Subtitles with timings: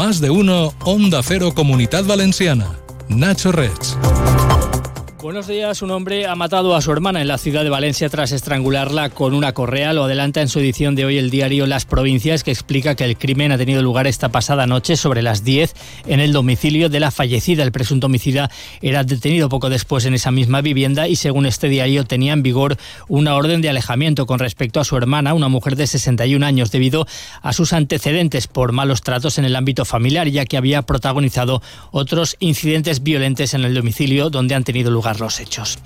[0.00, 2.78] Más de uno, Onda Cero Comunidad Valenciana.
[3.10, 3.98] Nacho Reds.
[5.22, 5.82] Buenos días.
[5.82, 9.34] Un hombre ha matado a su hermana en la ciudad de Valencia tras estrangularla con
[9.34, 9.92] una correa.
[9.92, 13.18] Lo adelanta en su edición de hoy el diario Las Provincias, que explica que el
[13.18, 15.74] crimen ha tenido lugar esta pasada noche sobre las 10
[16.06, 17.62] en el domicilio de la fallecida.
[17.64, 22.04] El presunto homicida era detenido poco después en esa misma vivienda y, según este diario,
[22.04, 25.86] tenía en vigor una orden de alejamiento con respecto a su hermana, una mujer de
[25.86, 27.06] 61 años, debido
[27.42, 32.36] a sus antecedentes por malos tratos en el ámbito familiar, ya que había protagonizado otros
[32.40, 35.78] incidentes violentos en el domicilio donde han tenido lugar los hechos.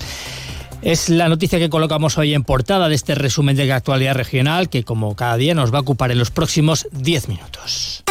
[0.82, 4.84] Es la noticia que colocamos hoy en portada de este resumen de actualidad regional que
[4.84, 8.03] como cada día nos va a ocupar en los próximos 10 minutos.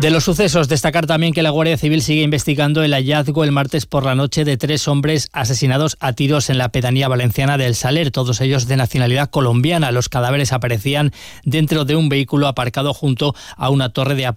[0.00, 3.84] De los sucesos, destacar también que la Guardia Civil sigue investigando el hallazgo el martes
[3.84, 8.12] por la noche de tres hombres asesinados a tiros en la pedanía valenciana del Saler,
[8.12, 9.90] todos ellos de nacionalidad colombiana.
[9.90, 14.32] Los cadáveres aparecían dentro de un vehículo aparcado junto a una torre de,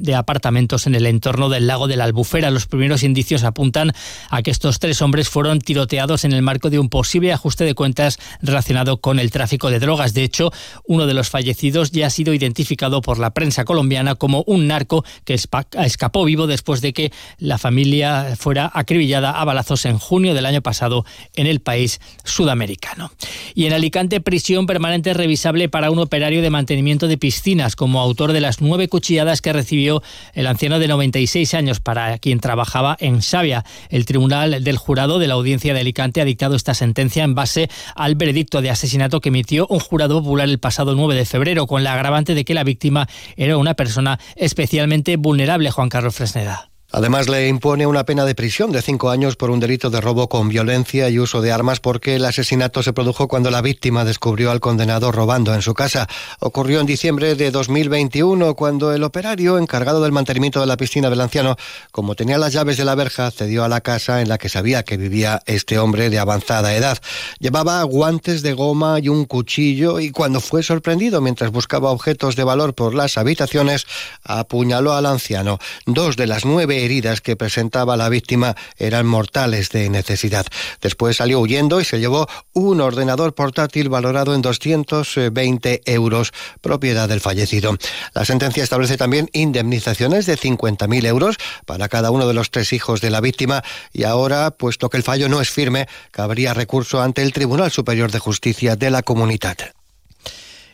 [0.00, 2.50] de apartamentos en el entorno del lago de la Albufera.
[2.50, 3.92] Los primeros indicios apuntan
[4.30, 7.76] a que estos tres hombres fueron tiroteados en el marco de un posible ajuste de
[7.76, 10.12] cuentas relacionado con el tráfico de drogas.
[10.12, 10.50] De hecho,
[10.88, 15.03] uno de los fallecidos ya ha sido identificado por la prensa colombiana como un narco
[15.24, 20.46] que escapó vivo después de que la familia fuera acribillada a balazos en junio del
[20.46, 23.10] año pasado en el país sudamericano.
[23.54, 28.32] Y en Alicante, prisión permanente revisable para un operario de mantenimiento de piscinas como autor
[28.32, 33.20] de las nueve cuchilladas que recibió el anciano de 96 años para quien trabajaba en
[33.20, 33.64] Xavia.
[33.88, 37.68] El Tribunal del Jurado de la Audiencia de Alicante ha dictado esta sentencia en base
[37.94, 41.84] al veredicto de asesinato que emitió un jurado popular el pasado 9 de febrero, con
[41.84, 46.70] la agravante de que la víctima era una persona especialmente vulnerable, Juan Carlos Fresneda.
[46.96, 50.28] Además, le impone una pena de prisión de cinco años por un delito de robo
[50.28, 54.52] con violencia y uso de armas porque el asesinato se produjo cuando la víctima descubrió
[54.52, 56.06] al condenado robando en su casa.
[56.38, 61.20] Ocurrió en diciembre de 2021 cuando el operario encargado del mantenimiento de la piscina del
[61.20, 61.56] anciano,
[61.90, 64.84] como tenía las llaves de la verja, cedió a la casa en la que sabía
[64.84, 66.98] que vivía este hombre de avanzada edad.
[67.40, 72.44] Llevaba guantes de goma y un cuchillo y cuando fue sorprendido mientras buscaba objetos de
[72.44, 73.84] valor por las habitaciones,
[74.22, 75.58] apuñaló al anciano.
[75.86, 80.46] Dos de las nueve heridas que presentaba la víctima eran mortales de necesidad.
[80.80, 87.20] Después salió huyendo y se llevó un ordenador portátil valorado en 220 euros, propiedad del
[87.20, 87.76] fallecido.
[88.14, 91.36] La sentencia establece también indemnizaciones de 50.000 euros
[91.66, 93.62] para cada uno de los tres hijos de la víctima
[93.92, 98.10] y ahora, puesto que el fallo no es firme, cabría recurso ante el Tribunal Superior
[98.10, 99.34] de Justicia de la Comunidad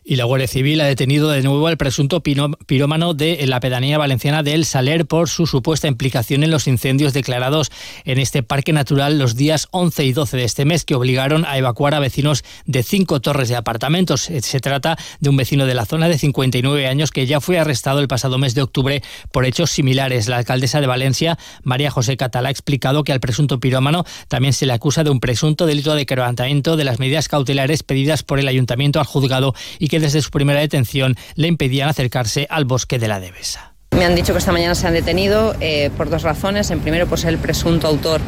[0.05, 4.43] y la Guardia Civil ha detenido de nuevo al presunto pirómano de la pedanía valenciana
[4.43, 7.71] de El Saler por su supuesta implicación en los incendios declarados
[8.05, 11.59] en este parque natural los días 11 y 12 de este mes que obligaron a
[11.59, 14.23] evacuar a vecinos de cinco torres de apartamentos.
[14.23, 18.01] Se trata de un vecino de la zona de 59 años que ya fue arrestado
[18.01, 19.03] el pasado mes de octubre
[19.33, 20.29] por hechos similares.
[20.29, 24.67] La alcaldesa de Valencia, María José Catalá, ha explicado que al presunto pirómano también se
[24.67, 28.49] le acusa de un presunto delito de quebrantamiento de las medidas cautelares pedidas por el
[28.49, 33.09] ayuntamiento al juzgado y que desde su primera detención le impedían acercarse al bosque de
[33.09, 33.75] la Devesa.
[33.91, 36.71] Me han dicho que esta mañana se han detenido eh, por dos razones.
[36.71, 38.21] En primero, por ser el presunto autor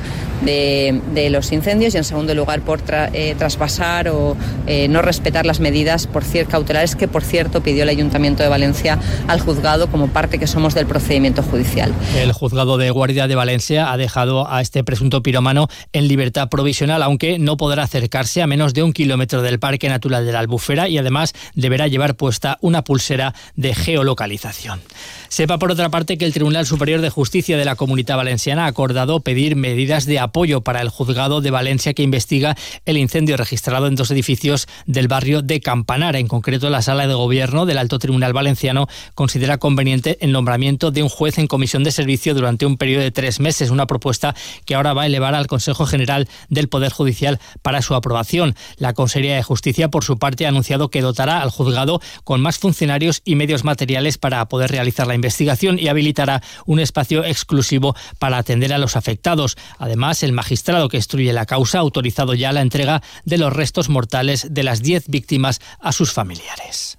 [0.44, 4.36] de, los incendios y en segundo lugar, por eh, traspasar o
[4.66, 8.48] eh, no respetar las medidas por cierto, cautelares que, por cierto, pidió el Ayuntamiento de
[8.48, 8.98] Valencia
[9.28, 11.92] al juzgado como parte que somos del procedimiento judicial.
[12.16, 17.02] El juzgado de Guardia de Valencia ha dejado a este presunto piromano en libertad provisional,
[17.02, 20.88] aunque no podrá acercarse a menos de un kilómetro del Parque Natural de la Albufera
[20.88, 24.80] y además deberá llevar puesta una pulsera de geolocalización.
[25.28, 28.68] Sepa por otra parte que el Tribunal Superior de Justicia de la Comunidad Valenciana ha
[28.68, 30.31] acordado pedir medidas de apoyo
[30.64, 32.56] para el juzgado de Valencia que investiga
[32.86, 36.18] el incendio registrado en dos edificios del barrio de Campanara.
[36.18, 41.02] En concreto, la Sala de Gobierno del Alto Tribunal Valenciano considera conveniente el nombramiento de
[41.02, 44.34] un juez en comisión de servicio durante un periodo de tres meses, una propuesta
[44.64, 48.54] que ahora va a elevar al Consejo General del Poder Judicial para su aprobación.
[48.78, 52.58] La Consejería de Justicia, por su parte, ha anunciado que dotará al juzgado con más
[52.58, 58.38] funcionarios y medios materiales para poder realizar la investigación y habilitará un espacio exclusivo para
[58.38, 59.56] atender a los afectados.
[59.78, 63.88] Además, el magistrado que instruye la causa ha autorizado ya la entrega de los restos
[63.88, 66.98] mortales de las 10 víctimas a sus familiares.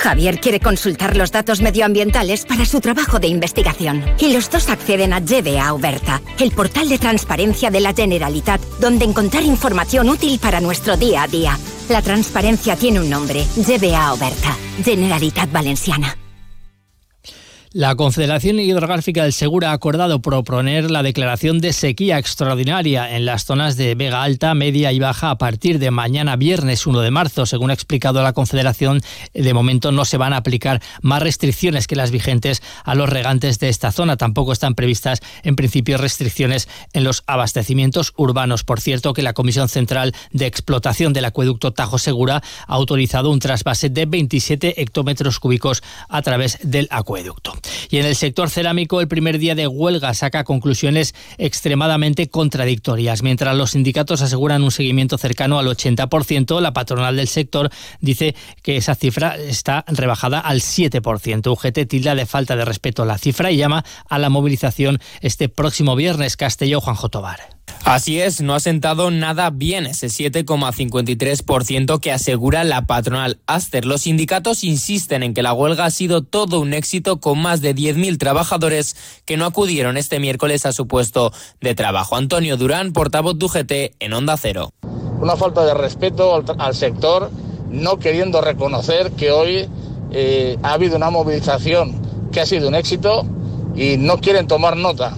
[0.00, 4.02] Javier quiere consultar los datos medioambientales para su trabajo de investigación.
[4.18, 9.04] Y los dos acceden a GBA Oberta, el portal de transparencia de la Generalitat, donde
[9.04, 11.58] encontrar información útil para nuestro día a día.
[11.88, 16.19] La transparencia tiene un nombre, GBA Oberta, Generalitat Valenciana.
[17.72, 23.44] La Confederación Hidrográfica del Segura ha acordado proponer la declaración de sequía extraordinaria en las
[23.44, 27.46] zonas de Vega Alta, Media y Baja a partir de mañana viernes 1 de marzo.
[27.46, 29.02] Según ha explicado la Confederación,
[29.34, 33.60] de momento no se van a aplicar más restricciones que las vigentes a los regantes
[33.60, 34.16] de esta zona.
[34.16, 38.64] Tampoco están previstas, en principio, restricciones en los abastecimientos urbanos.
[38.64, 43.38] Por cierto, que la Comisión Central de Explotación del Acueducto Tajo Segura ha autorizado un
[43.38, 47.59] trasvase de 27 hectómetros cúbicos a través del acueducto.
[47.90, 53.22] Y en el sector cerámico, el primer día de huelga saca conclusiones extremadamente contradictorias.
[53.22, 57.70] Mientras los sindicatos aseguran un seguimiento cercano al 80%, la patronal del sector
[58.00, 61.50] dice que esa cifra está rebajada al 7%.
[61.50, 65.96] UGT tilda de falta de respeto la cifra y llama a la movilización este próximo
[65.96, 66.36] viernes.
[66.36, 67.59] Castelló, Juan Jotobar.
[67.84, 73.84] Así es, no ha sentado nada bien ese 7,53% que asegura la patronal Aster.
[73.84, 77.74] Los sindicatos insisten en que la huelga ha sido todo un éxito con más de
[77.74, 82.16] 10.000 trabajadores que no acudieron este miércoles a su puesto de trabajo.
[82.16, 84.70] Antonio Durán, portavoz de en Onda Cero.
[85.20, 87.30] Una falta de respeto al, sector,
[87.70, 89.68] no queriendo reconocer que hoy
[90.12, 92.00] eh, ha habido una movilización
[92.30, 93.26] que ha sido un éxito
[93.74, 95.16] y no quieren tomar nota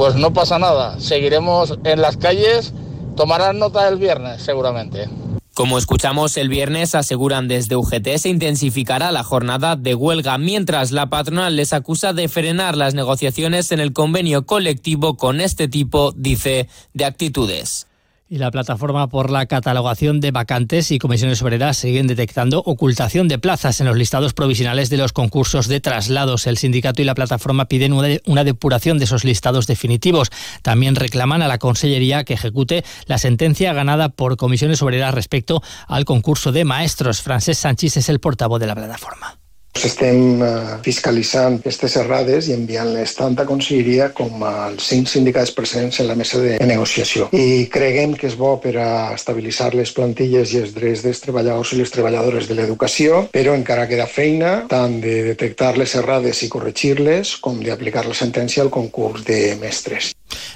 [0.00, 2.72] pues no pasa nada, seguiremos en las calles,
[3.16, 5.10] tomarán nota el viernes seguramente.
[5.52, 11.10] Como escuchamos el viernes, aseguran desde UGT se intensificará la jornada de huelga, mientras la
[11.10, 16.66] patronal les acusa de frenar las negociaciones en el convenio colectivo con este tipo, dice,
[16.94, 17.86] de actitudes.
[18.32, 23.40] Y la plataforma por la catalogación de vacantes y comisiones obreras siguen detectando ocultación de
[23.40, 26.46] plazas en los listados provisionales de los concursos de traslados.
[26.46, 30.30] El sindicato y la plataforma piden una depuración de esos listados definitivos.
[30.62, 36.04] También reclaman a la Consellería que ejecute la sentencia ganada por comisiones obreras respecto al
[36.04, 37.22] concurso de maestros.
[37.22, 39.39] Francés Sánchez es el portavoz de la plataforma.
[39.78, 40.50] Estem eh,
[40.84, 46.16] fiscalitzant aquestes errades i enviant-les tant a Conselleria com als cinc sindicats presents en la
[46.18, 47.30] mesa de negociació.
[47.32, 51.72] I creguem que és bo per a estabilitzar les plantilles i els drets dels treballadors
[51.72, 56.50] i les treballadores de l'educació, però encara queda feina tant de detectar les errades i
[56.52, 60.12] corregir-les com d'aplicar la sentència al concurs de mestres.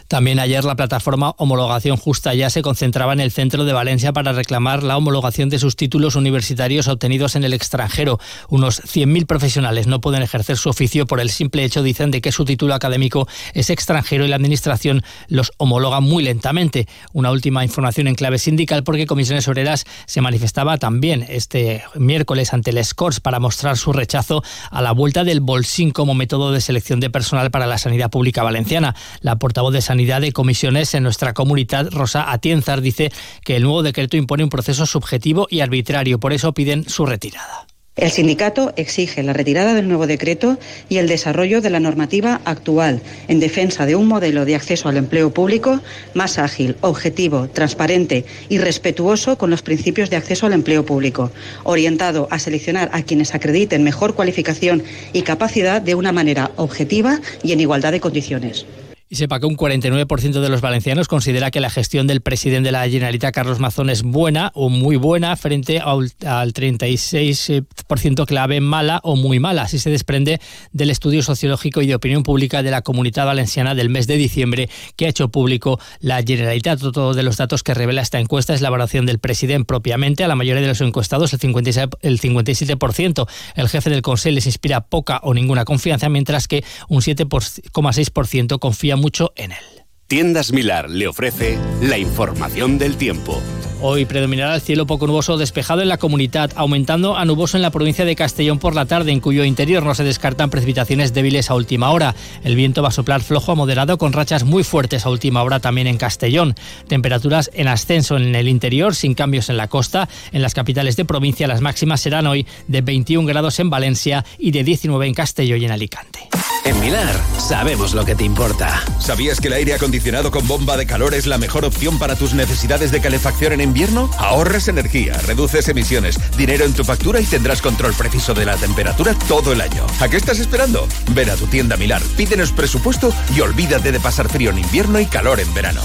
[0.08, 4.32] También ayer la plataforma Homologación Justa ya se concentraba en el centro de Valencia para
[4.32, 8.19] reclamar la homologación de sus títulos universitarios obtenidos en el extranjero.
[8.49, 12.32] Unos 100.000 profesionales no pueden ejercer su oficio por el simple hecho, dicen, de que
[12.32, 16.87] su título académico es extranjero y la Administración los homologa muy lentamente.
[17.12, 22.70] Una última información en clave sindical porque Comisiones Obreras se manifestaba también este miércoles ante
[22.70, 27.00] el SCORS para mostrar su rechazo a la vuelta del bolsín como método de selección
[27.00, 28.94] de personal para la sanidad pública valenciana.
[29.20, 33.12] La portavoz de Sanidad de Comisiones en nuestra comunidad, Rosa Atienzar, dice
[33.44, 36.19] que el nuevo decreto impone un proceso subjetivo y arbitrario.
[36.19, 37.66] Por eso piden su retirada.
[37.96, 40.58] El sindicato exige la retirada del nuevo decreto
[40.88, 44.96] y el desarrollo de la normativa actual en defensa de un modelo de acceso al
[44.96, 45.81] empleo público
[46.12, 51.31] más ágil, objetivo, transparente y respetuoso con los principios de acceso al empleo público,
[51.62, 57.53] orientado a seleccionar a quienes acrediten mejor cualificación y capacidad de una manera objetiva y
[57.53, 58.67] en igualdad de condiciones.
[59.14, 62.72] Y sepa que un 49% de los valencianos considera que la gestión del presidente de
[62.72, 66.10] la Generalitat, Carlos Mazón, es buena o muy buena frente al
[66.52, 69.62] 36% que la ve mala o muy mala.
[69.62, 70.40] Así se desprende
[70.72, 74.68] del estudio sociológico y de opinión pública de la Comunidad Valenciana del mes de diciembre
[74.96, 76.80] que ha hecho público la Generalitat.
[76.80, 80.24] Todos de los datos que revela esta encuesta es la evaluación del presidente propiamente.
[80.24, 83.28] A la mayoría de los encuestados, el 57%.
[83.54, 88.96] El jefe del Consejo les inspira poca o ninguna confianza, mientras que un 7,6% confía
[89.05, 89.58] mucho en él.
[90.06, 93.39] Tiendas Milar le ofrece la información del tiempo.
[93.82, 97.70] Hoy predominará el cielo poco nuboso despejado en la comunidad, aumentando a nuboso en la
[97.70, 101.55] provincia de Castellón por la tarde, en cuyo interior no se descartan precipitaciones débiles a
[101.55, 102.15] última hora.
[102.44, 105.61] El viento va a soplar flojo a moderado con rachas muy fuertes a última hora
[105.61, 106.55] también en Castellón.
[106.89, 110.08] Temperaturas en ascenso en el interior, sin cambios en la costa.
[110.32, 114.53] En las capitales de provincia las máximas serán hoy de 21 grados en Valencia y
[114.53, 116.31] de 19 en Castellón y en Alicante.
[116.64, 118.82] En Milar sabemos lo que te importa.
[118.98, 122.32] ¿Sabías que el aire acondicionado con bomba de calor es la mejor opción para tus
[122.32, 124.10] necesidades de calefacción en invierno?
[124.16, 129.14] Ahorras energía, reduces emisiones, dinero en tu factura y tendrás control preciso de la temperatura
[129.28, 129.86] todo el año.
[130.00, 130.88] ¿A qué estás esperando?
[131.10, 135.06] Ven a tu tienda Milar, pídenos presupuesto y olvídate de pasar frío en invierno y
[135.06, 135.82] calor en verano.